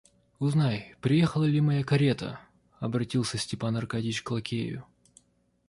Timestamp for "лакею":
4.31-4.83